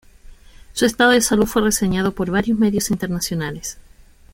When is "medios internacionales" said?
2.57-3.77